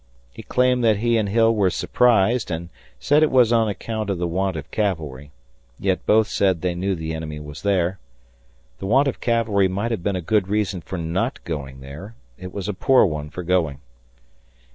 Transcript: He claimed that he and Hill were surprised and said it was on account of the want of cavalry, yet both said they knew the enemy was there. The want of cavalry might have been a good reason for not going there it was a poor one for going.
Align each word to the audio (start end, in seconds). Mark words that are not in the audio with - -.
He 0.33 0.41
claimed 0.41 0.83
that 0.83 0.97
he 0.97 1.15
and 1.15 1.29
Hill 1.29 1.53
were 1.53 1.69
surprised 1.69 2.49
and 2.49 2.69
said 2.99 3.21
it 3.21 3.29
was 3.29 3.53
on 3.53 3.69
account 3.69 4.09
of 4.09 4.17
the 4.17 4.25
want 4.25 4.57
of 4.57 4.71
cavalry, 4.71 5.29
yet 5.77 6.07
both 6.07 6.27
said 6.27 6.61
they 6.63 6.73
knew 6.73 6.95
the 6.95 7.13
enemy 7.13 7.39
was 7.39 7.61
there. 7.61 7.99
The 8.79 8.87
want 8.87 9.07
of 9.07 9.21
cavalry 9.21 9.67
might 9.67 9.91
have 9.91 10.01
been 10.01 10.15
a 10.15 10.19
good 10.19 10.47
reason 10.47 10.81
for 10.81 10.97
not 10.97 11.37
going 11.43 11.81
there 11.81 12.15
it 12.39 12.51
was 12.51 12.67
a 12.67 12.73
poor 12.73 13.05
one 13.05 13.29
for 13.29 13.43
going. 13.43 13.79